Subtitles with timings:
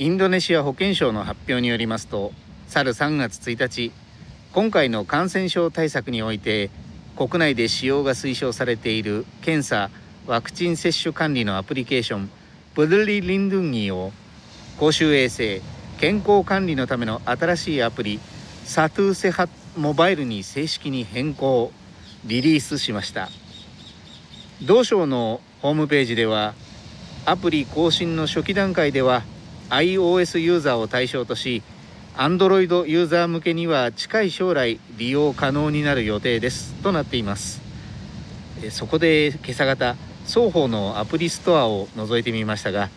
[0.00, 2.30] インドネシア保健省の発表によりますと
[2.68, 3.90] 去る3月1日
[4.52, 6.70] 今回の感染症対策において
[7.16, 9.90] 国内で使用が推奨されている検査
[10.28, 12.30] ワクチン接種管理のアプリケーション
[12.76, 14.12] プルリリンドゥンギーを
[14.78, 15.60] 公衆衛生
[15.98, 18.20] 健康管理のための新しいアプリ
[18.64, 21.72] サトゥーセハモバイルに正式に変更
[22.24, 23.30] リリースしました。
[24.62, 26.54] 同省のホームページでは
[27.24, 29.24] アプリ更新の初期段階では
[29.70, 31.62] iOS ユーザーを対象とし
[32.16, 36.74] Android ユーザー向けには近い将来利用可能になる予定です。
[36.82, 37.60] となっています
[38.70, 42.90] そこで今朝方双方のアプリストアを覗いてみましたが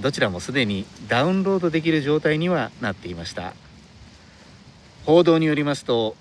[0.00, 3.54] どちらもすでにダウンロードできる状態にはなっていました。
[5.04, 6.14] 報道によりますと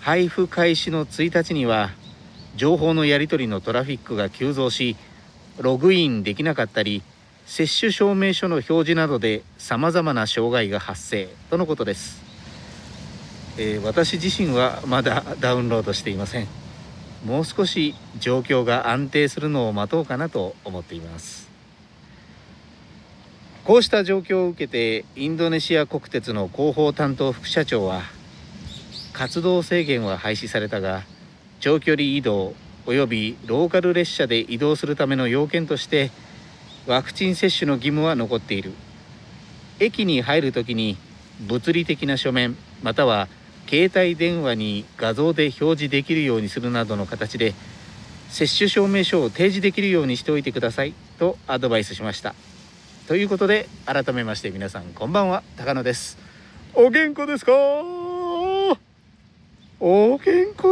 [0.00, 1.90] 配布開始の1日には
[2.56, 4.96] 情報のやり取りのトラフィックが急増し
[5.58, 7.02] ログインできなかったり
[7.46, 12.22] 接種証明書の表示などでさまざまな障害が発生とのことです、
[13.58, 16.64] えー、私自身はまだダウンロードしていません。
[17.24, 21.48] もう少し状況が安定するのを待とうかなと思っています。
[23.64, 28.02] こうした状況を受けてインドネシア国鉄の広報担当副社長は
[29.14, 31.04] 活動制限は廃止されたが
[31.60, 32.52] 長距離移動
[32.84, 36.10] およびローカル列車で移動するための要件として
[36.86, 38.72] ワクチン接種の義務は残っている。
[39.80, 40.96] 駅に入るときに
[41.40, 43.28] 物理的な書面または
[43.68, 47.54] 携帯電話に画像で表示できるようにするなどの形で
[48.28, 52.34] 接種証明書を提示できるようにしておいてくださいとアドバイスしました。
[53.08, 56.18] ということで改めまして皆さんこんばんは高野です。
[56.74, 57.52] お元気ですか？
[57.54, 58.76] お
[59.80, 60.63] 元気？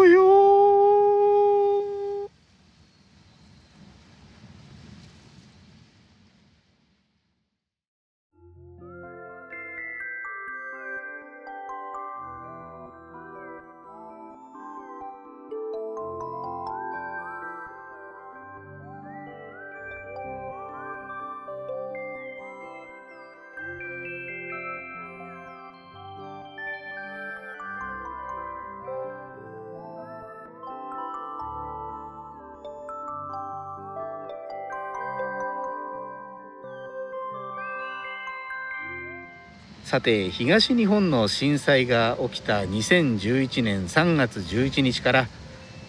[39.92, 45.26] さて東日本の震災が起きた2011年3月11日から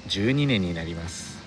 [0.10, 1.38] 12年になります。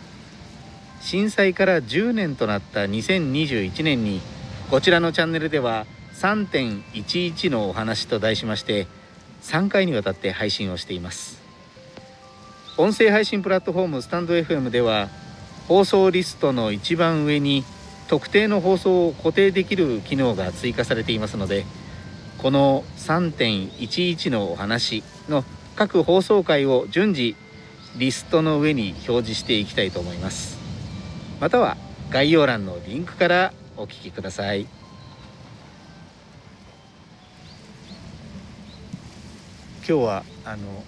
[1.03, 4.23] 震災から10年となった2021年に
[4.71, 5.85] こちらのチャンネルでは
[6.15, 8.87] 3.11のお話と題しまして
[9.43, 11.43] 3回にわたって配信をしています。
[12.79, 15.11] 音声配信プラットフォームスタンド FM では
[15.69, 17.65] 放送リストの一番上に
[18.09, 21.67] 特定の放送を固定できる機能が追加されていますので
[22.39, 27.37] この3.11のお話の各放送回を順次
[27.97, 30.59] リストの上に表示していきたいと思います。
[31.41, 31.77] または
[32.11, 34.67] 概要欄のリンクからお聞きください。
[39.89, 40.85] 今日はあの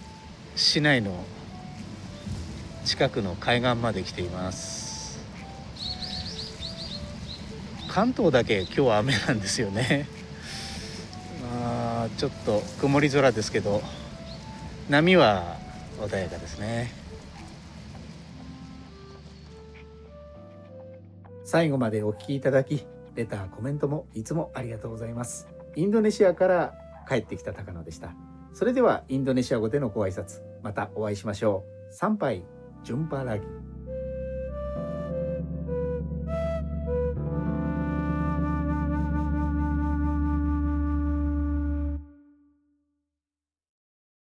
[0.57, 1.25] 市内の
[2.85, 5.21] 近くの海岸まで来ています。
[7.89, 10.09] 関東だけ今日は雨なんですよね。
[12.17, 13.83] ちょっと曇り空ですけど
[14.89, 15.57] 波は
[16.01, 16.91] 穏やかですね。
[21.45, 25.49] 最後までお聞きいただきレターコメントもいつもありがとうございます。
[25.77, 26.75] インドネシアから
[27.09, 28.13] 帰ってきた高野でした。
[28.53, 31.95] それではインドネシア語でのご挨拶またお会いしましょう。
[31.95, 32.45] 参拝
[32.85, 33.45] ジュンパラギ。